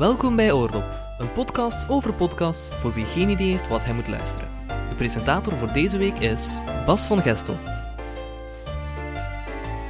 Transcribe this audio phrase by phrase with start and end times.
[0.00, 0.84] Welkom bij Oordop,
[1.18, 4.48] een podcast over podcasts voor wie geen idee heeft wat hij moet luisteren.
[4.88, 6.48] De presentator voor deze week is
[6.86, 7.56] Bas van Gestel.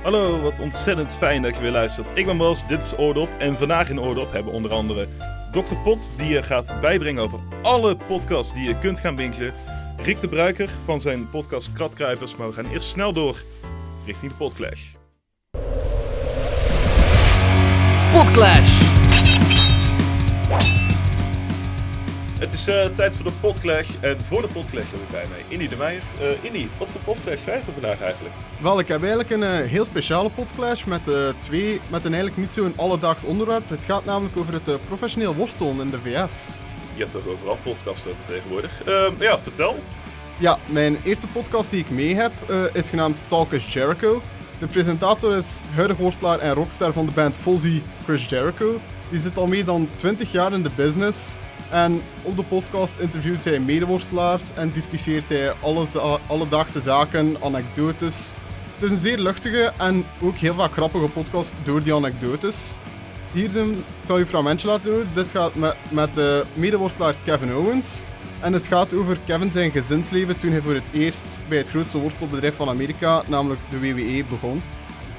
[0.02, 2.08] Hallo, wat ontzettend fijn dat je weer luistert.
[2.14, 5.08] Ik ben Bas, dit is Oordop en vandaag in Oordop hebben we onder andere
[5.52, 5.76] Dr.
[5.84, 9.52] Pot, die je gaat bijbrengen over alle podcasts die je kunt gaan winkelen.
[10.02, 13.42] Rick de Bruiker van zijn podcast Kratkruipers, maar we gaan eerst snel door
[14.04, 14.82] richting de Podclash.
[18.12, 18.89] Podclash!
[22.40, 25.44] Het is eh, tijd voor de Podclash en voor de Podclash heb ik bij mij
[25.48, 26.02] Indy de Meijer.
[26.20, 28.34] Uh, Indy, wat voor Podclash krijgen we vandaag eigenlijk?
[28.60, 31.02] Wel, ik heb eigenlijk een eh, heel speciale podclash met,
[31.40, 33.68] twee, met een eigenlijk niet zo'n alledaags onderwerp.
[33.68, 36.56] Het gaat namelijk over het professioneel worstelen in de VS.
[36.94, 38.82] Je hebt toch overal podcasts over tegenwoordig.
[38.84, 39.78] Ehm, ja, vertel.
[40.38, 42.32] Ja, mijn eerste podcast die ik mee heb
[42.72, 44.22] is genaamd Talk is Jericho.
[44.58, 48.80] De presentator is huidig worstelaar en rockster van de band Fozzy, Chris Jericho.
[49.10, 51.38] Die zit al meer dan 20 jaar in de business.
[51.70, 55.86] En op de podcast interviewt hij medeworstelaars en discussieert hij alle
[56.26, 58.32] alledaagse zaken, anekdotes.
[58.74, 62.76] Het is een zeer luchtige en ook heel vaak grappige podcast door die anekdotes.
[63.32, 63.50] Hier
[64.04, 65.08] zal je fragmentje laten horen.
[65.14, 68.04] Dit gaat met, met de medeworstelaar Kevin Owens.
[68.40, 71.98] En het gaat over Kevin zijn gezinsleven toen hij voor het eerst bij het grootste
[71.98, 74.62] worstelbedrijf van Amerika, namelijk de WWE, begon.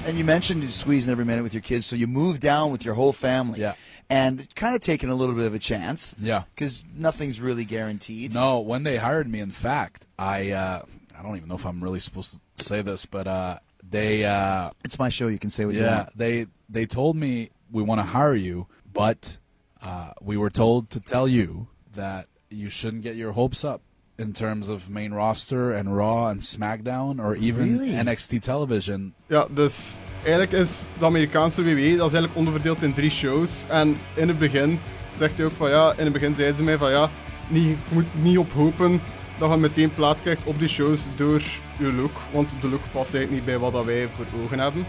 [0.04, 2.84] And you mentioned you squeezing every minute with your kids, so you moved down with
[2.84, 3.60] your whole family.
[3.60, 3.74] Yeah.
[4.10, 6.14] And kind of taking a little bit of a chance.
[6.20, 6.42] Yeah.
[6.54, 8.34] Because nothing's really guaranteed.
[8.34, 10.82] No, when they hired me, in fact, I uh,
[11.16, 13.58] I don't even know if I'm really supposed to say this, but uh,
[13.88, 15.28] they uh, It's my show.
[15.28, 16.18] You can say what you yeah want.
[16.18, 19.38] they they told me we want to hire you, but
[19.80, 23.80] uh, we were told to tell you that you shouldn't get your hopes up
[24.22, 28.02] in terms of main roster and Raw and SmackDown or even Really?
[28.02, 29.14] NXT television.
[29.26, 33.66] Ja, dus eigenlijk is de Amerikaanse WWE, dat is eigenlijk onderverdeeld in drie shows.
[33.68, 34.78] En in het begin
[35.14, 37.10] zegt hij ook van ja, in het begin zeiden ze mij van ja,
[37.48, 39.00] niet, je moet niet op hopen
[39.38, 41.42] dat je meteen plaats krijgt op die shows door
[41.78, 42.16] je look.
[42.32, 44.86] Want de look past eigenlijk niet bij wat dat wij voor ogen hebben.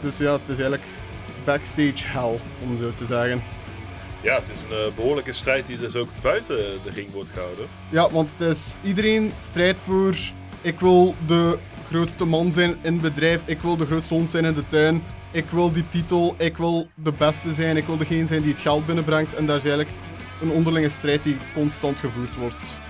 [0.00, 0.84] Dus ja, het is eigenlijk
[1.44, 3.42] backstage hell, om zo te zeggen.
[4.24, 7.66] Ja, het is een eh, behoorlijke strijd die dus ook buiten de ring wordt gehouden.
[7.88, 10.14] Ja, want het is iedereen strijdt voor.
[10.60, 11.58] Ik wil de
[11.88, 13.42] grootste man zijn in het bedrijf.
[13.46, 15.02] Ik wil de grootste hond zijn in de tuin.
[15.32, 16.34] Ik wil die titel.
[16.38, 17.76] Ik wil de beste zijn.
[17.76, 19.34] Ik wil degene zijn die het geld binnenbrengt.
[19.34, 19.96] En daar is eigenlijk
[20.40, 22.80] een onderlinge strijd die constant gevoerd wordt.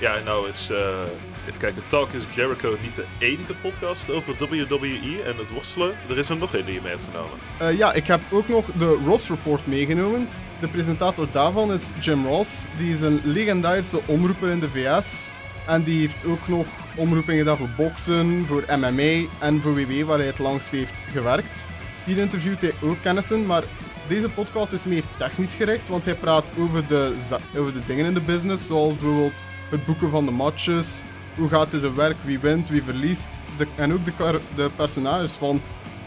[0.00, 1.02] Ja, en nou is, eh,
[1.48, 5.94] even kijken, Talk is Jericho niet de enige podcast over WWE en het worstelen.
[6.08, 7.38] Er is er nog één die je mee hebt genomen.
[7.58, 10.28] Eh, ja, ik heb ook nog de Ross Report meegenomen.
[10.60, 12.66] De presentator daarvan is Jim Ross.
[12.76, 15.30] Die is een legendarische omroeper in de VS.
[15.66, 16.66] En die heeft ook nog
[16.96, 21.66] omroepingen gedaan voor boksen, voor MMA en voor WW, waar hij het langst heeft gewerkt.
[22.04, 23.62] Hier interviewt hij ook kennissen, maar
[24.08, 27.14] deze podcast is meer technisch gericht, want hij praat over de,
[27.56, 31.02] over de dingen in de business, zoals bijvoorbeeld het boeken van de matches,
[31.38, 35.32] hoe gaat het zijn werk, wie wint, wie verliest, de, en ook de, de personages
[35.32, 35.60] van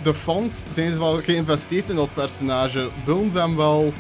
[0.04, 2.90] de fans zijn ze wel geïnvesteerd in dat personage.
[3.06, 3.94] Willen ze hem wel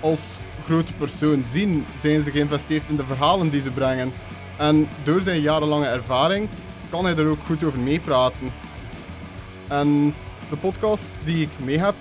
[0.00, 1.86] als grote persoon zien?
[2.00, 4.12] Zijn ze geïnvesteerd in de verhalen die ze brengen?
[4.58, 6.48] En door zijn jarenlange ervaring
[6.90, 8.52] kan hij er ook goed over meepraten.
[9.68, 10.14] En
[10.50, 11.94] de podcast die ik mee heb,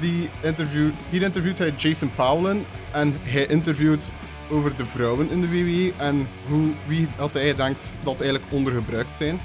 [0.00, 4.10] die interview, hier interviewt hij Jason Powell en hij interviewt
[4.50, 9.16] over de vrouwen in de WWE en hoe, wie dat hij denkt dat eigenlijk ondergebruikt
[9.16, 9.40] zijn.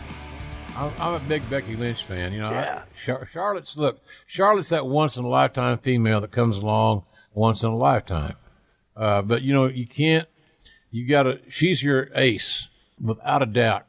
[0.77, 2.31] I'm, I'm a big Becky Lynch fan.
[2.31, 3.97] You know, I, Char- Charlotte's look.
[4.27, 7.03] Charlotte's that once in a lifetime female that comes along
[7.33, 8.35] once in a lifetime.
[8.95, 10.27] Uh, but you know, you can't.
[10.89, 11.39] You got to.
[11.49, 13.83] She's your ace without a doubt.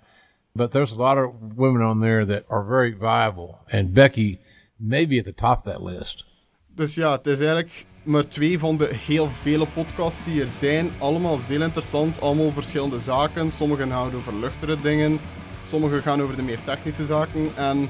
[0.54, 4.38] But there's a lot of women on there that are very viable, and Becky
[4.78, 6.24] may be at the top of that list.
[6.74, 10.90] Dus ja, het is eigenlijk maar twee van de heel vele podcasts die er zijn.
[10.98, 13.50] Allemaal zeer interessant, allemaal verschillende zaken.
[13.50, 15.20] Sommige gaan over luchtere dingen,
[15.66, 17.48] sommige gaan over de meer technische zaken.
[17.54, 17.88] En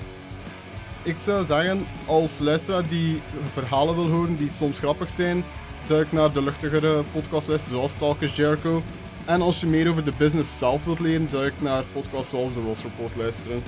[1.02, 3.22] ik zou zeggen, als luisteraar die
[3.52, 5.44] verhalen wil horen die soms grappig zijn,
[5.84, 8.82] zou ik naar de luchtigere podcast luisteren, zoals Talk is Jericho.
[9.24, 12.54] En als je meer over de business zelf wilt leren, zou ik naar podcasts zoals
[12.54, 13.62] de Ross Report luisteren.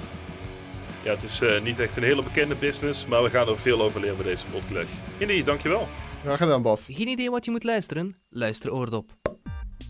[1.02, 3.82] Ja, het is eh, niet echt een hele bekende business, maar we gaan er veel
[3.82, 4.90] over leren bij deze podcast.
[5.19, 5.88] Indy, dankjewel.
[6.26, 6.88] Graag gedaan, Bas.
[6.93, 8.17] Geen idee wat je moet luisteren?
[8.31, 9.11] Luister Oordop.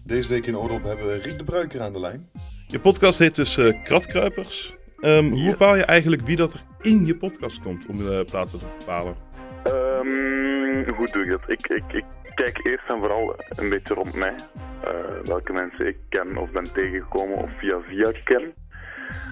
[0.04, 2.30] Deze week in Oordop hebben we Riek de Bruiker aan de lijn.
[2.66, 4.76] Je podcast heet dus eh, Kratkruipers.
[5.00, 8.58] Ehm, Hoe bepaal je eigenlijk wie dat er in je podcast komt om de plaatsen
[8.58, 9.14] te bepalen?
[9.64, 11.40] Ehm, hoe doe ik dat?
[11.46, 12.04] Ik, ik, ik
[12.34, 14.34] kijk eerst en vooral een beetje rond mij.
[14.84, 14.90] Eh,
[15.24, 18.54] welke mensen ik ken of ben tegengekomen of via via ken.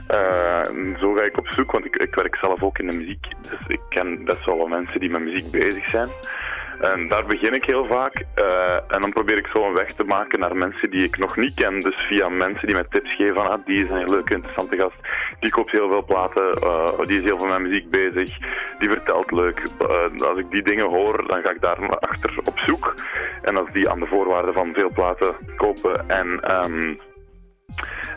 [0.06, 2.96] Eh, en zo ga ik op zoek, want ik, ik werk zelf ook in de
[2.96, 3.26] muziek.
[3.40, 6.08] Dus ik ken best wel wat mensen die met muziek bezig zijn.
[6.80, 8.24] En daar begin ik heel vaak.
[8.34, 11.36] Eh, en dan probeer ik zo een weg te maken naar mensen die ik nog
[11.36, 11.80] niet ken.
[11.80, 14.96] Dus via mensen die mij tips geven van, ah, die is een leuke, interessante gast.
[15.40, 18.38] Die koopt heel veel platen, eh, die is heel veel met muziek bezig,
[18.78, 19.62] die vertelt leuk.
[19.78, 22.94] Eh, als ik die dingen hoor, dan ga ik daar achter op zoek.
[23.42, 26.40] En als die aan de voorwaarden van veel platen kopen en...
[26.40, 26.94] ehm,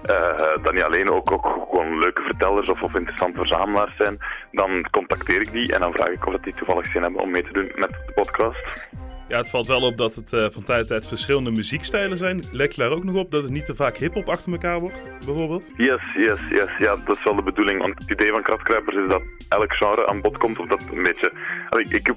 [0.03, 4.17] eh, dan niet alleen ook, ook gewoon leuke vertellers of, of interessante verzamelaars zijn,
[4.51, 7.31] dan contacteer ik die en dan vraag ik of dat die toevallig zin hebben om
[7.31, 8.87] mee te doen met de podcast.
[9.27, 12.43] Ja, het valt wel op dat het eh, van tijd tot tijd verschillende muziekstijlen zijn.
[12.51, 15.11] Lek je daar ook nog op dat het niet te vaak hip-hop achter elkaar wordt,
[15.25, 15.71] bijvoorbeeld?
[15.77, 16.69] Yes, yes, yes.
[16.77, 17.81] Ja, dat is wel de bedoeling.
[17.81, 20.59] Want het idee van Kratkruipers is dat elk genre aan bod komt.
[20.59, 21.31] Of dat een beetje...
[21.69, 22.13] Allee, ik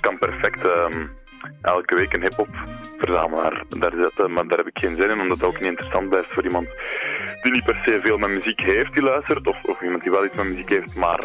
[0.00, 1.06] kan perfect ehm,
[1.62, 2.48] elke week een hip-hop
[2.98, 4.32] verzamelaar daar zetten.
[4.32, 6.68] Maar daar heb ik geen zin in, omdat het ook niet interessant blijft voor iemand
[7.42, 9.46] die niet per se veel met muziek heeft, die luistert.
[9.46, 11.20] Of, of iemand die wel iets met muziek heeft, maar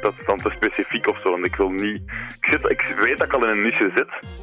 [0.00, 1.30] dat is dan te specifiek of zo.
[1.30, 2.02] Want ik wil niet...
[2.40, 4.38] Ik, zit, ik weet dat ik al in een niche zit.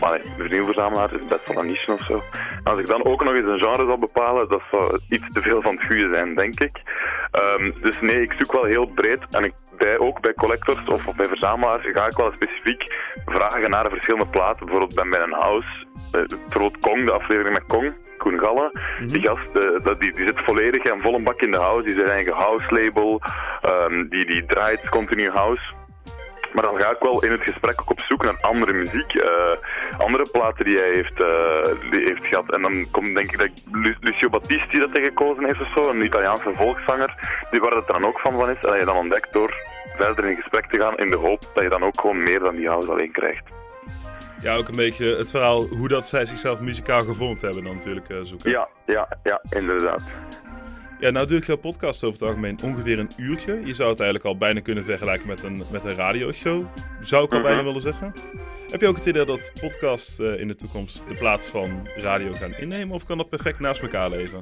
[0.00, 2.22] Maar nee, vernieuwverzamelaar is best wel een niche of zo.
[2.64, 5.62] Als ik dan ook nog eens een genre zal bepalen, dat zou iets te veel
[5.62, 6.82] van het goede zijn, denk ik.
[7.30, 9.20] Ehm, dus nee, ik zoek wel heel breed.
[9.30, 12.94] En ik, bij, ook bij collectors of, of bij verzamelaars ga ik wel specifiek
[13.26, 14.66] vragen naar verschillende platen.
[14.66, 18.06] Bijvoorbeeld bij mijn house, eh, bijvoorbeeld Kong, de aflevering met Kong.
[18.18, 18.72] Koen Galle.
[19.06, 21.82] Die gast eh, die, die zit volledig en vol een bak in de house.
[21.82, 23.20] Die is zijn eigen house label.
[23.60, 25.62] Ehm, die, die draait continu house.
[26.52, 29.14] Maar dan ga ik wel in het gesprek ook op zoek naar andere muziek.
[29.14, 29.56] eh,
[29.98, 32.54] andere platen die hij heeft, eh, die heeft gehad.
[32.54, 35.90] En dan komt denk ik dat Lu- Lucio Battisti dat hij gekozen heeft of zo.
[35.90, 37.14] Een Italiaanse volkszanger.
[37.50, 38.56] Die waar het dan ook van van is.
[38.56, 39.54] En dat je dan ontdekt door
[39.96, 40.96] verder in gesprek te gaan.
[40.96, 43.42] In de hoop dat je dan ook gewoon meer dan die house alleen krijgt.
[44.42, 48.08] Ja, ook een beetje het verhaal hoe dat zij zichzelf muzikaal gevormd hebben dan natuurlijk
[48.08, 48.50] eh, zoeken.
[48.50, 50.02] Ja, ja, ja, inderdaad.
[51.00, 53.60] Ja, nou duurt jouw podcast over het algemeen ongeveer een uurtje.
[53.64, 56.64] Je zou het eigenlijk al bijna kunnen vergelijken met een, met een radioshow.
[57.00, 57.46] Zou ik al Mhm.
[57.48, 58.12] bijna willen zeggen.
[58.70, 62.32] Heb je ook het idee dat podcast eh, in de toekomst de plaats van radio
[62.34, 62.94] gaan innemen?
[62.94, 64.40] Of kan dat perfect naast elkaar leven?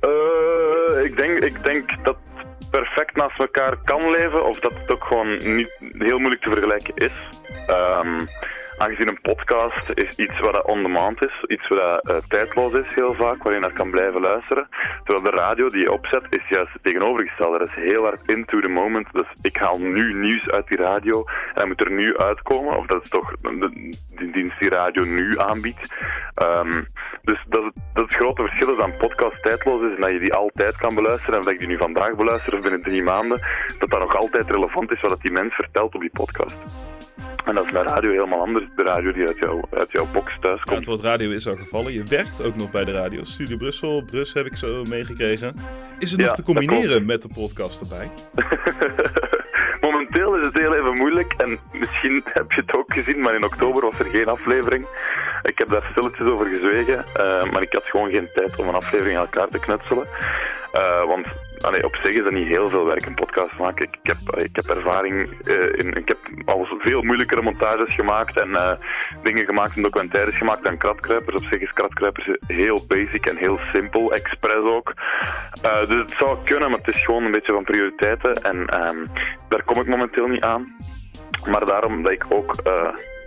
[0.00, 4.90] Eh, ik, denk, ik denk dat het perfect naast elkaar kan leven, of dat het
[4.92, 7.12] ook gewoon niet heel moeilijk te vergelijken is.
[7.66, 8.20] Ehm,
[8.78, 13.14] aangezien een podcast is iets wat dat on-demand is, iets wat eh, tijdloos is heel
[13.14, 14.68] vaak, waar je naar kan blijven luisteren.
[15.04, 17.58] Terwijl de radio die je opzet is juist het tegenovergestelde.
[17.58, 19.08] Dat is heel hard into the moment.
[19.12, 22.76] Dus ik haal nu nieuws uit die radio en dat moet er nu uitkomen.
[22.76, 25.94] Of dat is toch de, dienst die radio nu aanbiedt.
[26.34, 26.82] Ehm,
[27.22, 30.34] dus dat dat het grote verschil dat een podcast tijdloos is en dat je die
[30.34, 31.34] altijd kan beluisteren.
[31.34, 33.40] En dat ik die nu vandaag beluister of binnen drie maanden,
[33.78, 36.74] dat dat nog altijd relevant is wat die mens vertelt op die podcast.
[37.46, 38.64] En dat is bij radio helemaal anders.
[38.76, 40.76] De radio die uit, jou, uit jouw box thuis Ja, komt.
[40.76, 41.92] het woord radio is al gevallen.
[41.92, 43.24] Je werkt ook nog bij de radio.
[43.24, 45.56] Studio Brussel, Brus heb ik zo meegekregen.
[45.98, 48.10] Is het Ja, nog te combineren met de podcast erbij?
[49.80, 53.44] Momenteel is het heel even moeilijk en misschien heb je het ook gezien, maar in
[53.44, 54.86] oktober was er geen aflevering.
[55.46, 58.74] Ik heb daar stilletjes over gezwegen, eh, maar ik had gewoon geen tijd om een
[58.74, 60.06] aflevering aan elkaar te knutselen.
[60.72, 61.26] Eh, want
[61.60, 63.86] allee, op zich is dat niet heel veel werk, een podcast maken.
[63.86, 65.92] Ik, heb, ik heb ervaring eh, in...
[65.92, 68.78] Ik heb al veel moeilijkere montages gemaakt en
[69.22, 71.36] dingen gemaakt en documentaires gemaakt dan Kratkruipers.
[71.36, 74.94] Op zich is Kratkruipers heel basic en heel simpel, expres ook.
[75.62, 79.06] Dus het zou kunnen, maar het is gewoon een beetje van prioriteiten en ehm,
[79.48, 80.76] daar kom ik momenteel niet aan.
[81.44, 82.54] Maar daarom dat ik ook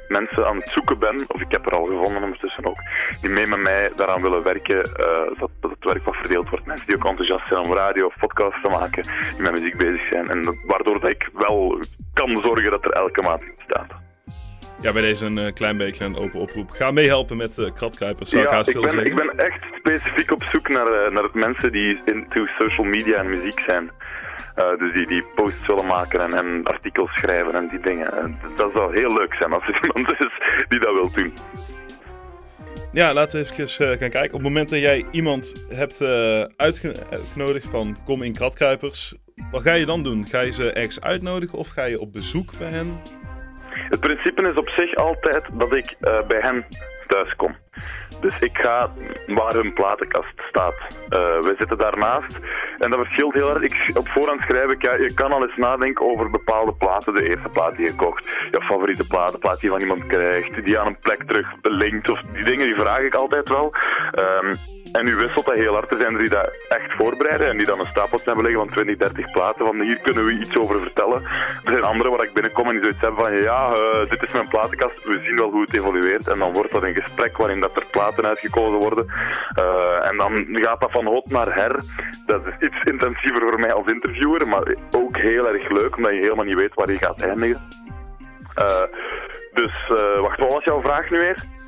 [0.10, 2.78] mensen aan het zoeken ben, of ik heb er al gevonden ondertussen ook,
[3.22, 6.66] die mee met mij daaraan willen werken, eh, dat, dat het werk wat verdeeld wordt.
[6.66, 10.08] Mensen die ook enthousiast zijn om radio of podcast te maken, die met muziek bezig
[10.08, 10.30] zijn.
[10.30, 11.80] En dat- waardoor dat ik wel
[12.14, 13.92] kan zorgen dat er elke maand iets staat.
[14.82, 16.70] Ja, bij deze een eh, klein beetje een open oproep.
[16.70, 19.64] Ga meehelpen met eh kratkruipers, zou ik Ja, haast ik willen ben, ik ben echt
[19.78, 23.92] specifiek op zoek naar, eh, naar mensen die into social media en muziek zijn.
[24.56, 28.18] Eh, dus die, die posts willen maken en, en artikels schrijven en die dingen.
[28.18, 30.32] En dat zou heel leuk zijn als er iemand is
[30.70, 31.34] die dat wil doen.
[32.92, 34.34] Ja, laten we even gaan kijken.
[34.34, 39.16] Op het moment dat jij iemand hebt eh, uitge- uitgenodigd van kom in kratkruipers,
[39.52, 40.26] wat ga je dan doen?
[40.28, 43.00] Ga je ze ergens uitnodigen of ga je op bezoek bij hen?
[43.90, 46.66] Het principe is op zich altijd dat ik eh, bij hen
[47.10, 47.56] thuis kom.
[48.22, 48.92] Dus ik ga
[49.28, 50.76] waar hun platenkast staat.
[51.10, 52.40] Eh, we zitten daarnaast.
[52.80, 53.64] En dat verschilt heel erg.
[53.64, 57.14] Ik, op voorhand schrijf ik, je kan al eens nadenken over bepaalde platen.
[57.14, 58.26] De eerste plaat die je kocht.
[58.26, 60.66] Je favoriete plaat, de plaat die van iemand krijgt.
[60.66, 62.10] Die aan een plek terug linkt.
[62.10, 63.74] Of die dingen, die vraag ik altijd wel.
[64.12, 64.54] Ehm,
[64.92, 65.92] en nu wisselt dat heel hard.
[65.92, 68.74] Er zijn er die dat echt voorbereiden en die dan een stapeltje hebben liggen van
[68.74, 69.66] 20, 30 platen.
[69.66, 71.24] Van hier kunnen we iets over vertellen.
[71.64, 74.32] Er zijn anderen waar ik binnenkom en die zoiets hebben van ja, eh, dit is
[74.32, 75.04] mijn platenkast.
[75.04, 76.28] We zien wel hoe het evolueert.
[76.28, 79.06] En dan wordt dat een gesprek waarin dat er platen uitgekozen worden.
[79.56, 81.84] Eh, en dan gaat dat van hot naar her.
[82.26, 86.20] Dat is iets intensiever voor mij als interviewer, maar ook heel erg leuk, omdat je
[86.20, 87.62] helemaal niet weet waar je gaat eindigen.
[88.56, 88.84] Eh,
[89.54, 89.74] dus,
[90.22, 91.59] wacht, wat was jouw vraag nu weer?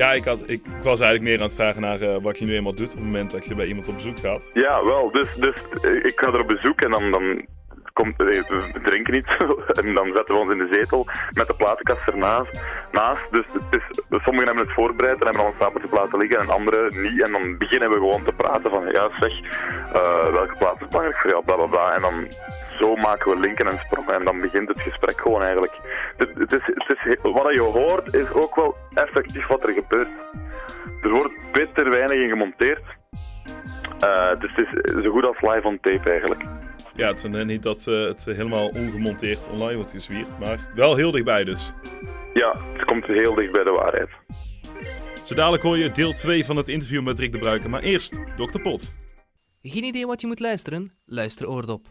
[0.00, 2.54] Ja, ik, had, ik was eigenlijk meer aan het vragen naar eh, wat je nu
[2.54, 4.50] eenmaal doet op het moment dat je bij iemand op bezoek gaat.
[4.52, 7.46] Ja, wel, dus, dus eh, ik ga er op bezoek en dan, dan
[7.92, 9.36] komt, we drinken iets
[9.80, 12.60] en dan zetten we ons in de zetel met de platenkast ernaast.
[12.92, 13.22] Naast.
[13.30, 13.46] Dus
[14.10, 17.22] sommigen hebben het voorbereid en hebben al een stapeltje platen liggen en anderen niet.
[17.22, 19.32] En dan beginnen we gewoon te praten van, ja zeg,
[19.92, 21.94] eh, welke plaat is belangrijk voor jou, bla bla bla.
[21.94, 22.28] En dan
[22.80, 25.72] zo maken we linken en sprongen en dan begint het gesprek gewoon eigenlijk.
[26.16, 30.08] Het, het is, het is, wat je hoort is ook wel effectief wat er gebeurt.
[31.02, 32.82] Er wordt bitter weinig in gemonteerd.
[34.00, 36.42] Eh, dus het is zo goed als live on tape eigenlijk.
[36.94, 40.96] Ja, het is een- niet dat eh, het helemaal ongemonteerd online wordt gezwierd, maar wel
[40.96, 41.72] heel dichtbij dus.
[42.34, 44.08] Ja, het komt heel dicht bij de waarheid.
[45.24, 48.20] Zo dadelijk hoor je deel 2 van het interview met Rick de Bruiker, maar eerst
[48.36, 48.60] Dr.
[48.60, 48.94] Pot.
[49.62, 50.92] Geen idee wat je moet luisteren?
[51.06, 51.86] Luister oordop.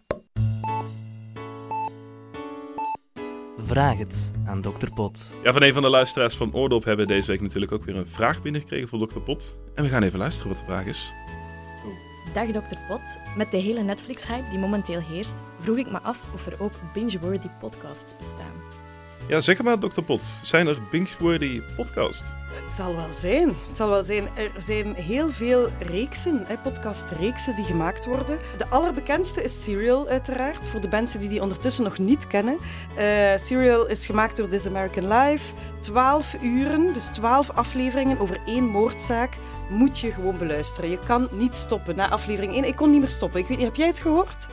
[3.70, 4.88] Vraag het aan Dr.
[4.96, 5.36] Pot.
[5.44, 7.96] Ja, van een van de luisteraars van Oordop hebben we deze week natuurlijk ook weer
[7.96, 9.20] een vraag binnengekregen voor Dr.
[9.20, 9.56] Pot.
[9.76, 11.14] En we gaan even luisteren wat de vraag is.
[12.34, 12.76] Dag Dr.
[12.88, 13.18] Pot.
[13.38, 17.48] Met de hele Netflix-hype die momenteel heerst, vroeg ik me af of er ook binge-worthy
[17.60, 18.54] podcasts bestaan.
[19.28, 20.02] Ja, zeg maar Dr.
[20.02, 22.39] Pot, zijn er binge-worthy podcasts?
[22.54, 23.48] Het zal wel zijn.
[23.48, 24.28] Het zal wel zijn.
[24.36, 28.40] Er zijn heel veel reeksen, hè, podcastreeksen die gemaakt worden.
[28.58, 30.68] De allerbekendste is Serial, uiteraard.
[30.68, 32.58] Voor de mensen die die ondertussen nog niet kennen.
[32.96, 33.06] Eh,
[33.38, 35.54] Serial is gemaakt door This American Life.
[35.80, 39.38] 12 uren, dus 12 afleveringen over één moordzaak,
[39.70, 40.90] moet je gewoon beluisteren.
[40.90, 42.64] Je kan niet stoppen na aflevering 1.
[42.64, 43.40] Ik kon niet meer stoppen.
[43.40, 44.48] Ik weet niet, heb jij het gehoord?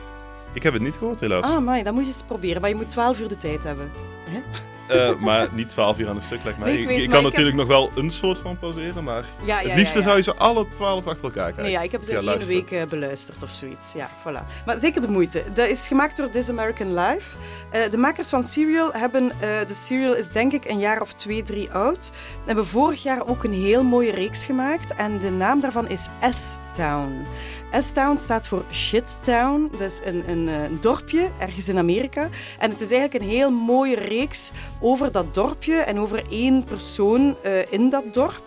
[0.53, 1.43] Ik heb het niet gehoord helaas.
[1.43, 2.61] Ah, maar dan moet je eens proberen.
[2.61, 3.91] Maar je moet 12 uur de tijd hebben.
[4.29, 4.41] Hè?
[4.87, 6.71] Eh, maar niet 12 uur aan een stuk lijkt mij.
[6.71, 9.59] Nee, ik weet, kan ik heb- natuurlijk nog wel een soort van pauzeren, maar Ja,
[9.59, 11.63] ja, het liefste ja, zou je ze alle 12 achter elkaar kijken.
[11.63, 13.93] Nee, ja, ik heb ze in één week eh, beluisterd of zoiets.
[13.93, 14.63] Ja, voilà.
[14.65, 15.43] Maar zeker de moeite.
[15.53, 17.37] Dat is gemaakt door This American Life.
[17.71, 19.31] Eh, de makers van Serial hebben...
[19.67, 22.11] de Serial is denk ik een jaar of twee, drie oud.
[22.45, 24.93] Hebben vorig jaar ook een heel mooie reeks gemaakt.
[24.95, 27.25] En de naam daarvan is S-Town.
[27.71, 29.69] S-Town staat voor Shittown.
[29.71, 32.29] Dat is een, een, eh, een dorpje ergens in Amerika.
[32.59, 37.35] En het is eigenlijk een heel mooie reeks over dat dorpje en over één persoon
[37.43, 38.43] eh, in dat dorp.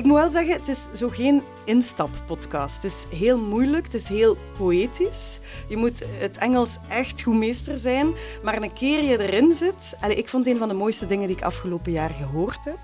[0.00, 2.82] Ik moet wel zeggen, het is zo geen instappodcast.
[2.82, 5.40] Het is heel moeilijk, het is heel poëtisch.
[5.68, 8.14] Je moet het Engels echt goed meester zijn.
[8.42, 9.96] Maar een keer je erin zit...
[10.00, 12.78] Allee, ik vond het een van de mooiste dingen die ik afgelopen jaar gehoord heb.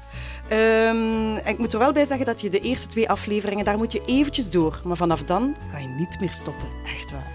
[0.49, 3.79] Ehm, en ik moet er wel bij zeggen dat je de eerste twee afleveringen, daar
[3.79, 4.81] moet je eventjes door.
[4.85, 6.69] Maar vanaf dan kan je niet meer stoppen.
[6.85, 7.33] Echt waar.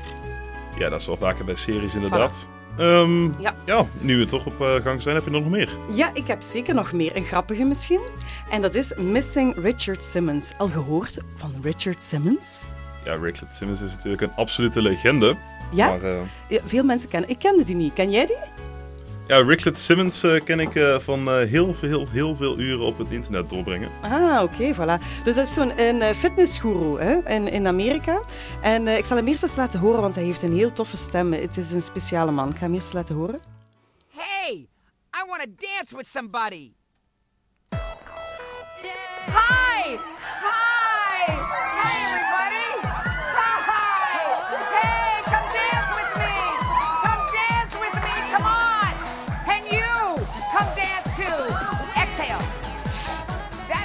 [0.77, 2.47] Ja, dat is wel vaker bij series inderdaad.
[2.77, 3.55] Ehm, Ja.
[3.65, 5.69] ja, nu we toch op eh, gang zijn, heb je nog meer?
[5.93, 7.15] Ja, ik heb zeker nog meer.
[7.15, 8.01] Een grappige misschien.
[8.49, 10.53] En dat is Missing Richard Simmons.
[10.57, 12.61] Al gehoord van Richard Simmons?
[13.05, 15.35] Ja, Richard Simmons is natuurlijk een absolute legende.
[15.71, 15.87] Ja?
[15.89, 17.29] Maar, eh, Ja, veel mensen kennen.
[17.29, 17.93] Ik kende die niet.
[17.93, 18.37] Ken jij die?
[19.27, 22.97] Ja, Richard Simmons eh, ken ik eh, van eh, heel, veel, heel veel uren op
[22.97, 23.89] het internet doorbrengen.
[24.01, 25.23] Ah, oké, voilà.
[25.23, 28.21] Dus dat is zo'n een fitnessguru hè, in, in Amerika.
[28.61, 30.97] En eh, ik zal hem eerst eens laten horen, want hij heeft een heel toffe
[30.97, 31.33] stem.
[31.33, 32.49] Het is een speciale man.
[32.49, 33.39] Ik ga hem eerst laten horen.
[34.15, 34.67] Hey,
[35.15, 36.71] I want to dance with somebody.
[39.25, 39.70] Hi!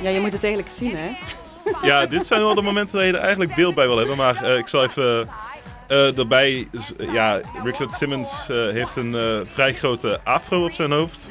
[0.06, 1.08] Ja, je moet het eigenlijk zien, hè?
[1.82, 4.16] Ja, dit zijn wel de momenten dat je er eigenlijk beeld bij wil hebben.
[4.16, 5.28] Maar eh, ik zal even
[5.88, 6.68] eh, erbij...
[7.12, 11.30] Ja, Richard Simmons eh, heeft een vrij grote afro op zijn hoofd.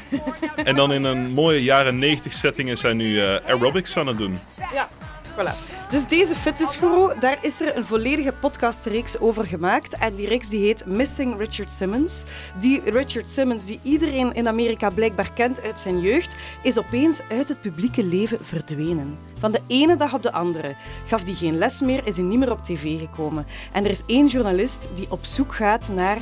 [0.55, 4.39] En dan in een mooie jaren 90 setting is hij nu aerobics aan het doen.
[4.74, 4.88] Ja,
[5.36, 5.75] voilà.
[5.89, 9.98] Dus deze fitnessguru, daar is er een volledige podcastreeks over gemaakt.
[9.98, 12.24] En die reeks die heet Missing Richard Simmons.
[12.60, 17.50] Die Richard Simmons, die iedereen in Amerika blijkbaar kent uit zijn jeugd, is opeens uit
[17.50, 19.18] het publieke leven verdwenen.
[19.39, 20.75] Van de ene dag op de andere.
[21.08, 23.46] Gaf die geen les meer, is hij niet meer op tv gekomen.
[23.72, 26.18] En er is één journalist die op zoek gaat naar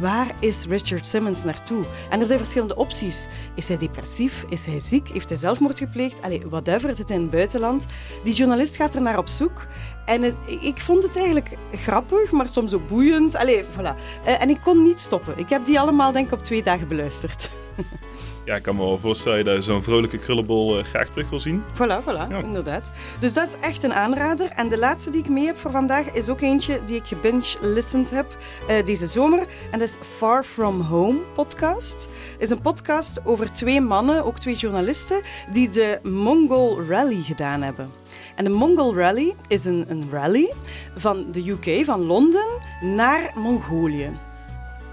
[0.00, 1.84] Waar is Richard Simmons naartoe?
[2.10, 3.26] En er zijn verschillende opties.
[3.54, 4.44] Is hij depressief?
[4.48, 5.08] Is hij ziek?
[5.08, 6.22] Heeft hij zelfmoord gepleegd?
[6.22, 7.86] Allee, whatever, zit hij in het buitenland.
[8.24, 9.66] Die journalist gaat er naar op zoek.
[10.04, 10.24] En
[10.60, 13.36] ik vond het eigenlijk grappig, maar soms ook boeiend.
[13.36, 13.94] Allee, voilà.
[14.24, 15.38] Eh, en ik kon niet stoppen.
[15.38, 17.50] Ik heb die allemaal denk ik op twee dagen beluisterd.
[18.44, 21.40] Ja, ik kan me wel voorstellen dat je zo'n vrolijke krullenbol eh, graag terug wil
[21.40, 21.62] zien.
[21.74, 22.90] Voilà, voilà, inderdaad.
[23.20, 24.48] Dus dat is echt een aanrader.
[24.48, 28.10] En de laatste die ik mee heb voor vandaag is ook eentje die ik gebinge-listened
[28.10, 28.36] heb
[28.68, 29.46] eh, deze zomer.
[29.70, 32.08] En dat is Far From Home podcast.
[32.38, 37.90] is een podcast over twee mannen, ook twee journalisten, die de Mongol Rally gedaan hebben.
[38.36, 40.52] En de Mongol Rally is een, een rally
[40.96, 42.46] van de UK, van Londen,
[42.80, 44.29] naar Mongolië.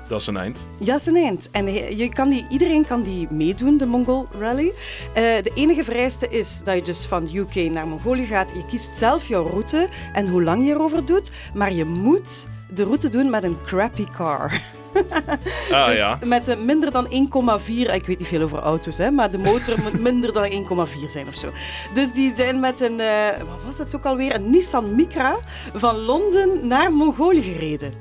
[0.07, 0.69] Dat is een eind.
[0.79, 1.49] Ja, is een eind.
[1.51, 4.73] En je kan die, iedereen kan die meedoen, de Mongol Rally.
[5.13, 8.51] Eh, de enige vereiste is dat je dus van UK naar Mongolië gaat.
[8.55, 11.31] Je kiest zelf jouw route en hoe lang je erover doet.
[11.53, 14.61] Maar je moet de route doen met een crappy car.
[15.71, 16.19] Ah Dus ja.
[16.23, 17.93] Met een minder dan 1,4.
[17.93, 20.49] Ik weet niet veel over auto's, hè, maar de motor moet minder dan
[20.87, 21.51] 1,4 zijn of zo.
[21.93, 24.35] Dus die zijn met een, eh, wat was dat ook alweer?
[24.35, 25.37] Een Nissan Micra
[25.73, 27.93] van Londen naar Mongolië gereden.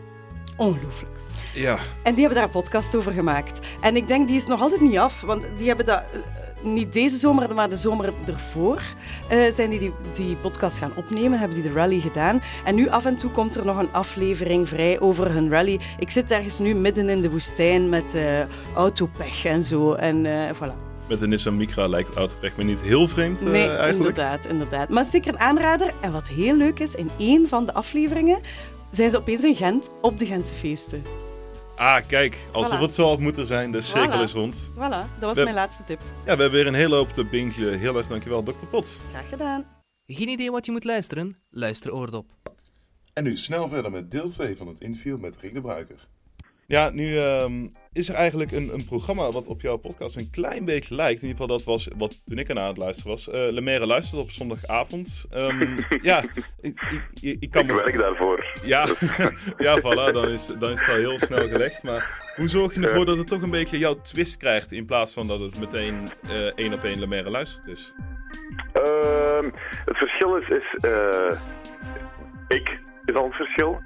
[0.57, 1.16] Ongelooflijk.
[1.57, 1.79] Ja.
[2.03, 3.67] En die hebben daar een podcast over gemaakt.
[3.81, 6.03] En ik denk, die is nog altijd niet af, want die hebben dat...
[6.13, 6.21] eh,
[6.63, 8.83] Niet deze zomer, maar de zomer ervoor
[9.29, 12.43] eh, zijn die, die die podcast gaan opnemen, hebben die de rally gedaan.
[12.65, 15.81] En nu af en toe komt er nog een aflevering vrij over hun rally.
[15.99, 18.23] Ik zit ergens nu midden in de woestijn met eh,
[18.75, 19.93] autopech en zo.
[19.93, 20.73] En eh, voilà.
[21.09, 23.97] Met de Nissan Micra lijkt Autopech me niet heel vreemd eh, nee, eigenlijk.
[23.97, 24.89] inderdaad, inderdaad.
[24.89, 25.93] Maar zeker een aanrader.
[26.01, 28.39] En wat heel leuk is, in één van de afleveringen
[28.91, 31.03] zijn ze opeens in Gent op de Gentse feesten.
[31.77, 32.39] Ah, kijk.
[32.53, 32.83] Alsof Voilà.
[32.83, 33.73] het zo had moeten zijn.
[33.73, 34.23] De cirkel Voilà.
[34.23, 34.71] is rond.
[34.75, 36.01] Voilà, dat was We- mijn laatste tip.
[36.01, 37.79] Ja, we hebben weer een hele hoop te bingen.
[37.79, 38.67] Heel erg dankjewel, Dr.
[38.71, 39.01] Pot.
[39.11, 39.65] Graag gedaan.
[40.07, 41.37] Geen idee wat je moet luisteren?
[41.51, 42.27] Luister Oordop.
[43.13, 46.09] En nu snel verder met deel 2 van het interview met Rick de Bruiker.
[46.67, 50.65] Ja, nu ehm, is er eigenlijk een, een programma wat op jouw podcast een klein
[50.65, 51.23] beetje lijkt.
[51.23, 53.29] In ieder geval, dat was wat toen ik ernaar aan het luisteren was.
[53.29, 55.27] Eh Lemaire luisterde op zondagavond.
[55.31, 58.59] Ehm, ja, ik, ik, ik, ik kan Ik me- werk daarvoor.
[58.65, 58.87] Ja,
[59.59, 61.83] ja voilà, dan is, dan is het al heel snel gelegd.
[61.83, 64.73] Maar hoe zorg je ervoor dat het toch een beetje jouw twist krijgt...
[64.73, 67.95] in plaats van dat het meteen eh, één op één Lemaire luistert is?
[68.73, 69.51] Ehm,
[69.85, 71.39] het verschil is, is eh,
[72.49, 73.81] ik is al het verschil.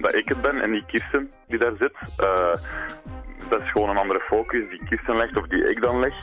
[0.00, 2.12] Dat ik het ben en die Kirsten die daar zit.
[2.16, 2.54] Eh,
[3.48, 6.14] dat is gewoon een andere focus die Kirsten legt of die ik dan leg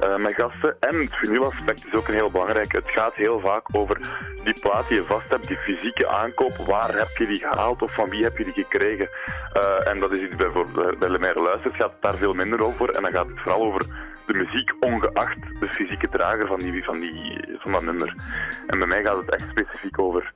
[0.00, 0.76] eh, met gasten.
[0.80, 2.72] En het vinylaspect is ook een heel belangrijk.
[2.72, 4.00] Het gaat heel vaak over
[4.44, 6.56] die plaat die je vast hebt, die fysieke aankoop.
[6.56, 9.08] Waar heb je die gehaald of van wie heb je die gekregen?
[9.52, 10.66] Eh, en dat is iets bij, voor,
[10.98, 12.90] bij Lemaire Luistert gaat het daar veel minder over.
[12.90, 13.80] En dan gaat het vooral over
[14.26, 18.14] de muziek, ongeacht de fysieke drager van, die, van, die, van dat nummer.
[18.66, 20.32] En bij mij gaat het echt specifiek over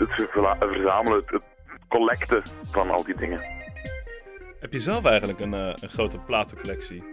[0.00, 1.42] het verzamelen, het, het
[1.88, 3.40] collecten van al die dingen.
[4.60, 7.04] Heb je zelf eigenlijk een, eh, een grote platencollectie?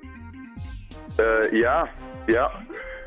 [1.18, 1.90] Eh, ja,
[2.26, 2.52] ja.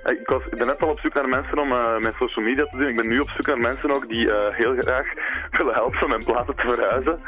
[0.04, 2.64] Eh, Ik, was, ik ben net al op zoek naar mensen om mijn social media
[2.64, 2.88] te doen.
[2.88, 5.06] Ik ben nu op zoek naar mensen ook die heel graag
[5.58, 7.20] willen helpen om mijn platen te verhuizen.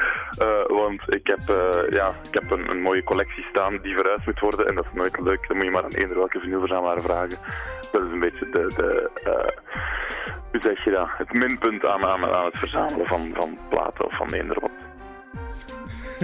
[0.66, 1.40] Want ik heb,
[1.88, 4.66] ja, ik heb een, een mooie collectie staan die verhuisd moet worden.
[4.66, 5.48] En dat is nooit leuk.
[5.48, 7.38] Dan moet je maar aan eender welke vinylverzamelaar vragen.
[7.92, 9.56] Dat is een beetje de, de eh,
[10.50, 11.08] hoe zeg je dat?
[11.16, 14.28] Het minpunt aan, aan, aan het verzamelen van, van platen of van
[14.60, 14.70] wat.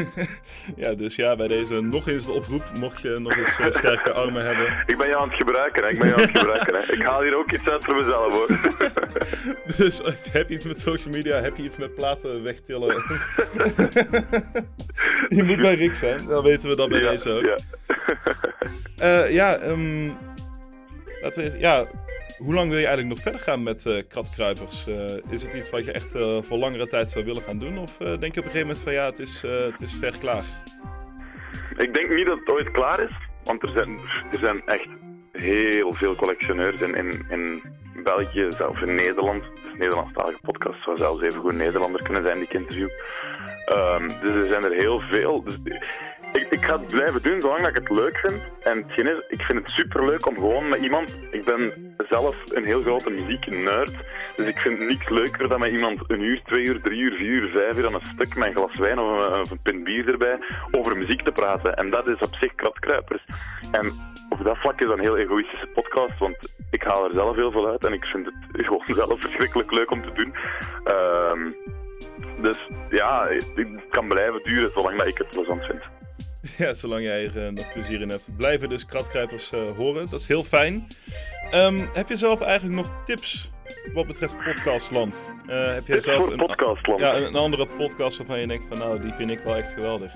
[0.77, 4.13] ja, dus ja, bij deze nog eens de oproep, mocht je nog eens eh, sterke
[4.13, 4.67] armen hebben.
[4.87, 5.89] Ik ben jou aan het gebruiken, hè.
[5.91, 6.93] Ik ben jou aan het gebruiken, hè.
[6.93, 8.47] Ik haal hier ook iets uit voor mezelf, hoor.
[9.77, 13.03] Dus eh, heb je iets met social media, heb je iets met platen wegtillen?
[15.29, 17.45] je moet bij Rick zijn, dan weten we dat bij Ja, deze ook.
[17.45, 17.57] ja.
[18.97, 20.11] Eh, ja, ehm,
[21.59, 21.87] ja,
[22.39, 24.87] hoe lang wil je eigenlijk nog verder gaan met eh kratkruipers?
[24.87, 24.95] Eh,
[25.31, 27.79] is het iets wat je echt eh, voor langere tijd zou willen gaan doen?
[27.79, 30.45] Of denk je op een gegeven moment van ja, het is, het is ver klaar?
[31.77, 33.99] Ik denk niet dat het ooit klaar is, want er zijn,
[34.33, 34.89] er zijn echt
[35.33, 37.63] heel veel collectioneurs in, in, in
[38.05, 39.43] België, zelfs in Nederland.
[39.43, 42.89] Dus Nederlandstalige podcast zou zelfs even goed Nederlander kunnen zijn die ik interview.
[43.65, 45.43] Ehm, dus er zijn er heel veel.
[45.43, 45.57] Dus
[46.33, 48.41] ik, ik ga het blijven doen zolang dat ik het leuk vind.
[48.63, 51.17] En hetgeen is, ik vind het superleuk om gewoon met iemand...
[51.31, 53.93] Ik ben zelf een heel grote muzieknerd.
[54.37, 57.31] Dus ik vind niks leuker dan met iemand een uur, twee uur, drie uur, vier
[57.31, 60.13] uur, vijf uur aan een stuk met een glas wijn of een, een pint bier
[60.13, 60.39] erbij
[60.71, 61.77] over muziek te praten.
[61.77, 63.25] En dat is op zich kratkruipers.
[63.73, 63.93] En
[64.29, 66.37] op dat vlak is dat een heel egoïstische podcast, want
[66.71, 68.35] ik haal er zelf heel veel uit en ik vind het
[68.67, 70.35] gewoon zelf verschrikkelijk leuk om te doen.
[70.85, 71.53] Ehm,
[72.43, 75.98] dus ja, het kan blijven duren zolang dat ik het plezant vind.
[76.65, 78.37] Ja, zolang jij er eh, nog plezier in hebt.
[78.37, 80.87] Blijven dus kratkruipers eh, horen, dat is heel fijn.
[81.51, 83.51] Ehm, heb je zelf eigenlijk nog tips
[83.93, 85.33] wat betreft podcastland?
[85.47, 87.01] Eh, heb jij zelf voor podcastland?
[87.01, 89.73] Ja, een, een andere podcast waarvan je denkt van nou, die vind ik wel echt
[89.73, 90.13] geweldig.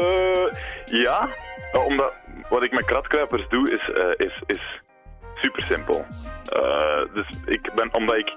[0.00, 0.46] Eh,
[0.84, 1.28] ja,
[1.72, 2.12] eh, omdat
[2.48, 3.90] wat ik met kratkruipers doe is,
[4.26, 4.80] is, is
[5.40, 6.06] super simpel.
[6.48, 8.32] Eh, dus ik ben, omdat ik,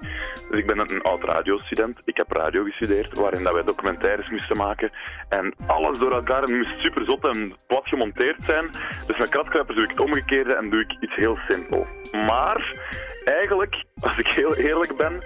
[0.50, 2.00] dus ik ben een oud radiostudent.
[2.04, 4.90] Ik heb radio gestudeerd, waarin dat wij documentaires moesten maken.
[5.28, 8.70] En alles door elkaar moest super zot en plat gemonteerd zijn.
[9.06, 11.86] Dus met kratkruipers doe ik het omgekeerde en doe ik iets heel simpel.
[12.12, 12.74] Maar
[13.24, 15.22] eigenlijk, als ik heel eerlijk ben,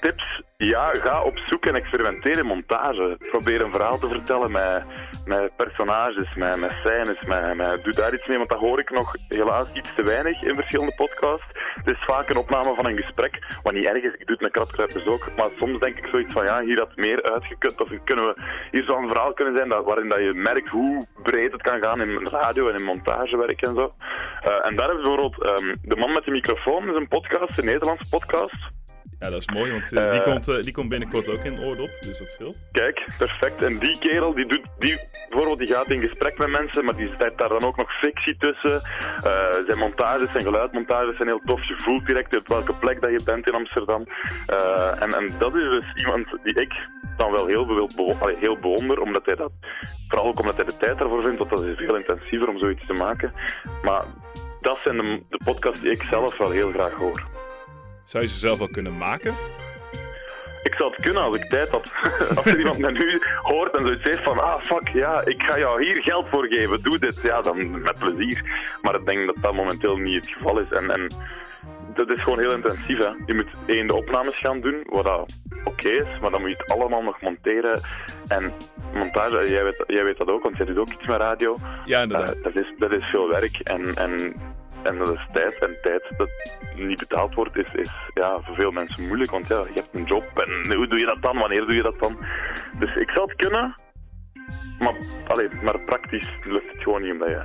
[0.00, 0.44] tips?
[0.58, 3.16] Ja, ga op zoek en experimenteer in montage.
[3.30, 4.84] Probeer een verhaal te vertellen met,
[5.24, 7.22] met personages, met, met scènes.
[7.26, 10.42] Met, met, doe daar iets mee, want dat hoor ik nog helaas iets te weinig
[10.42, 11.46] in verschillende podcasts.
[11.74, 14.12] Het is vaak een opname van een gesprek, wat niet erg is.
[14.12, 15.28] Ik doe het met kratkruipers ook.
[15.36, 17.80] Maar soms denk ik zoiets van, ja, hier had meer uitgekut.
[17.80, 21.06] Of kunnen we, hier zou een verhaal kunnen zijn dat, waarin dat je merkt hoe
[21.22, 23.92] breed het kan gaan in radio en in montagewerk en zo.
[24.42, 27.64] Eh, en daar is bijvoorbeeld ehm, De Man met de Microfoon, is een podcast, een
[27.64, 28.75] Nederlandse podcast.
[29.18, 30.24] Ja, dat is mooi, want eh, die, Eh.
[30.32, 32.56] komt, eh, die komt binnenkort ook in Oordop, dus dat scheelt.
[32.72, 33.62] Kijk, perfect.
[33.62, 37.10] En die kerel, die doet, die, bijvoorbeeld, die gaat in gesprek met mensen, maar die
[37.18, 38.82] zet daar dan ook nog fictie tussen.
[39.66, 41.68] Zijn montages, zijn geluidmontages zijn heel tof.
[41.68, 44.04] Je voelt direct op welke plek dat je bent in Amsterdam.
[45.00, 46.72] En, en dat is dus iemand die ik
[47.16, 47.88] dan wel heel,
[48.20, 49.52] allee, heel bewonder, omdat hij dat,
[50.08, 52.86] vooral ook omdat hij de tijd daarvoor vindt, want dat is veel intensiever om zoiets
[52.86, 53.32] te maken.
[53.82, 54.04] Maar
[54.60, 57.22] dat zijn de, de podcasts die ik zelf wel heel graag hoor.
[58.06, 59.34] Zou je ze zelf wel kunnen maken?
[60.62, 61.92] Ik zou het kunnen als ik tijd had.
[62.36, 65.58] Als er iemand mij nu hoort en zoiets heeft van, ah fuck, ja, ik ga
[65.58, 67.20] jou hier geld voor geven, doe dit.
[67.22, 68.42] Ja, dan met plezier.
[68.82, 70.70] Maar ik denk dat dat momenteel niet het geval is.
[70.70, 71.10] En, en
[71.94, 72.98] dat is gewoon heel intensief.
[72.98, 73.10] Hè.
[73.26, 76.72] Je moet één de opnames gaan doen, wat oké is, maar dan moet je het
[76.72, 77.80] allemaal nog monteren.
[78.26, 78.52] En
[78.94, 81.58] montage, jij weet, jij weet dat ook, want jij doet ook iets met radio.
[81.84, 82.34] Ja, inderdaad.
[82.34, 84.34] Eh, dat, is, dat is veel werk en, en,
[84.86, 85.58] en dat is tijd.
[85.58, 86.28] En tijd dat
[86.76, 89.30] niet betaald wordt, is, is ja, voor veel mensen moeilijk.
[89.30, 91.38] Want ja, je hebt een job en hoe doe je dat dan?
[91.38, 92.18] Wanneer doe je dat dan?
[92.78, 93.76] Dus ik zou het kunnen,
[94.78, 94.94] maar,
[95.26, 97.42] allee, maar praktisch lukt het gewoon niet, omdat je,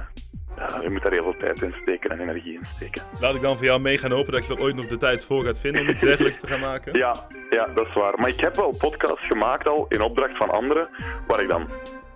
[0.56, 3.04] ja, je moet daar heel veel tijd in steken en energie in steken.
[3.20, 5.26] Laat ik dan voor jou mee gaan hopen dat je er ooit nog de tijd
[5.26, 6.94] voor gaat vinden om iets dergelijks te gaan maken.
[6.94, 8.14] Ja, ja, dat is waar.
[8.18, 10.90] Maar ik heb wel podcasts gemaakt al in opdracht van anderen,
[11.28, 11.70] waar ik dan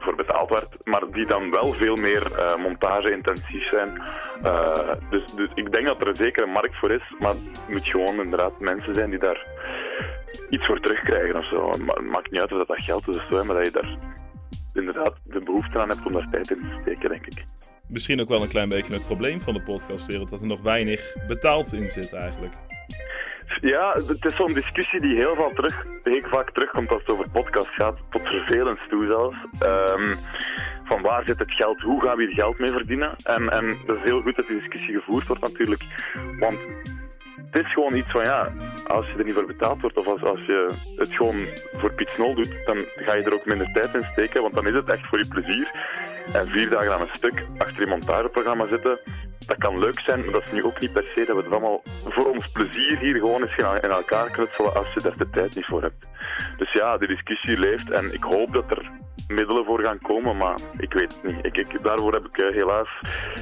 [0.05, 4.01] voor betaald werd, maar die dan wel veel meer eh, montage-intensief zijn.
[4.43, 7.87] Eh, dus, dus ik denk dat er zeker een markt voor is, maar het moet
[7.87, 9.45] gewoon inderdaad mensen zijn die daar
[10.49, 11.69] iets voor terugkrijgen of zo.
[11.69, 13.97] Het maakt niet uit of dat, dat geld is of zo, maar dat je daar
[14.73, 17.45] inderdaad de behoefte aan hebt om daar tijd in te steken, denk ik.
[17.87, 21.15] Misschien ook wel een klein beetje het probleem van de podcastwereld, dat er nog weinig
[21.27, 22.53] betaald in zit eigenlijk.
[23.61, 27.29] Ja, het is zo'n discussie die heel, veel terug, heel vaak terugkomt als het over
[27.29, 29.37] podcast gaat, tot vervelend toe zelfs.
[29.59, 30.15] Ehm,
[30.83, 33.15] van waar zit het geld, hoe gaan we hier geld mee verdienen?
[33.23, 35.83] En, en dat is heel goed dat die discussie gevoerd wordt natuurlijk,
[36.39, 36.57] want
[37.51, 38.51] het is gewoon iets van ja,
[38.87, 41.45] als je er niet voor betaald wordt of als, als je het gewoon
[41.77, 44.67] voor Piet Snol doet, dan ga je er ook minder tijd in steken, want dan
[44.67, 45.71] is het echt voor je plezier.
[46.33, 48.99] En vier dagen aan een stuk achter je montageprogramma zitten,
[49.47, 51.51] dat kan leuk zijn, maar dat is nu ook niet per se dat we het
[51.51, 55.29] allemaal voor ons plezier hier gewoon eens gaan in elkaar knutselen als je daar de
[55.29, 56.05] tijd niet voor hebt.
[56.57, 58.91] Dus ja, de discussie leeft en ik hoop dat er
[59.27, 61.45] middelen voor gaan komen, maar ik weet het niet.
[61.45, 62.89] Ik, ik, daarvoor heb ik eh, helaas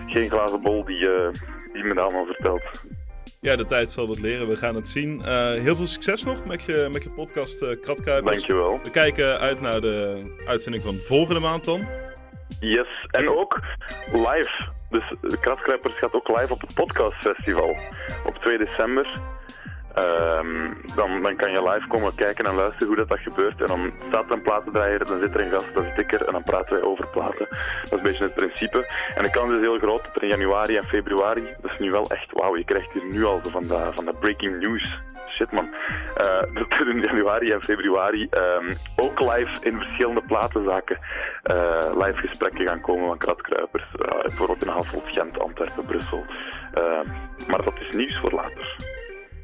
[0.07, 1.31] geen glazen bol die, eh,
[1.73, 2.63] die me dat allemaal vertelt.
[3.39, 4.47] Ja, de tijd zal het leren.
[4.47, 5.21] We gaan het zien.
[5.21, 8.35] Eh, heel veel succes nog met je, met je podcast eh Kratkuipers.
[8.35, 8.79] Dankjewel.
[8.83, 11.87] We kijken uit naar de uitzending van volgende maand dan.
[12.59, 13.59] Yes, en ook
[14.11, 14.71] live.
[14.89, 17.77] Dus de Kratkruipers gaat ook live op het podcastfestival
[18.25, 19.19] op 2 december.
[19.93, 23.61] Ehm, dan, dan kan je live komen kijken en luisteren hoe dat, dat gebeurt.
[23.61, 26.25] En dan staat er een platendraaier, dan zit er een gast, dan zit ik er
[26.25, 27.47] en dan praten wij over platen.
[27.49, 28.93] Dat is een beetje het principe.
[29.15, 31.91] En de kans is heel groot dat er in januari en februari, dat is nu
[31.91, 34.97] wel echt wauw, je krijgt hier nu al van de, van de breaking news.
[35.27, 35.69] Shit man.
[36.15, 40.99] Eh, dat er in januari en februari ehm, ook live in verschillende platenzaken
[41.43, 43.83] eh, live gesprekken gaan komen van kratkruipers.
[43.83, 46.23] Eh, bijvoorbeeld in Hasselt, Gent, Antwerpen, Brussel.
[46.73, 46.99] Eh,
[47.47, 48.75] maar dat is nieuws voor later.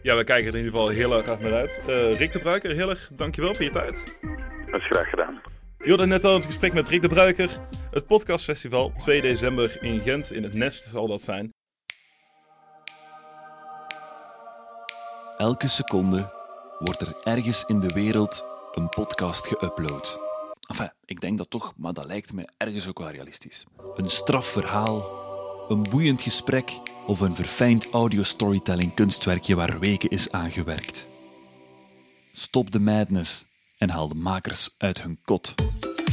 [0.01, 1.81] Ja, we kijken er in ieder geval heel erg hard naar uit.
[1.87, 4.17] Eh, Rick de Bruiker, heel erg dankjewel voor je tijd.
[4.71, 5.41] Dat is graag gedaan.
[5.83, 7.49] Je hoorde net al het gesprek met Rick de Bruiker.
[7.91, 11.53] Het podcastfestival 2 december in Gent, in het Nest zal dat zijn.
[15.37, 16.31] Elke seconde
[16.79, 20.19] wordt er ergens in de wereld een podcast geüpload.
[20.67, 23.65] Enfin, ik denk dat toch, maar dat lijkt me ergens ook wel realistisch.
[23.95, 25.18] Een straf verhaal,
[25.69, 31.07] een boeiend gesprek of een verfijnd audio-storytelling kunstwerkje waar weken is aangewerkt.
[32.31, 33.45] Stop de madness
[33.77, 35.55] en haal de makers uit hun kot.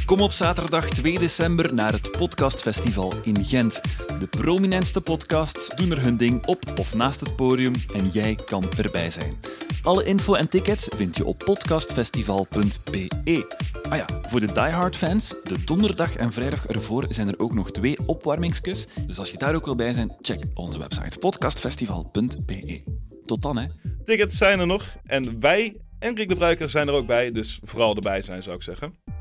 [0.07, 3.81] Kom op zaterdag 2 december naar het Podcastfestival in Gent.
[4.21, 8.65] De prominentste podcasts doen er hun ding op of naast het podium en jij kan
[8.79, 9.35] erbij zijn.
[9.83, 13.47] Alle info en tickets vind je op podcastfestival.be.
[13.91, 17.71] Ah ja, voor de diehard fans, de donderdag en vrijdag ervoor zijn er ook nog
[17.71, 18.87] twee opwarmingskus.
[19.07, 22.83] Dus als je daar ook wil bij zijn, check onze website podcastfestival.be.
[23.25, 23.67] Tot dan, hè.
[24.05, 27.61] Tickets zijn er nog en wij en Rick de Bruiker zijn er ook bij, dus
[27.63, 29.16] vooral erbij zijn zou ik zeggen.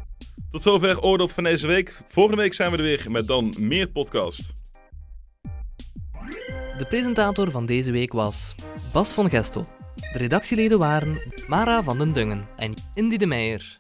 [0.56, 2.02] Tot zover Oordop van deze week.
[2.06, 4.54] Volgende week zijn we er weer met dan meer podcast.
[6.78, 8.56] De presentator van deze week was
[8.92, 9.68] Bas van Gestel.
[9.96, 13.74] De redactieleden waren Mara van den Dungen en Indy de Meijer.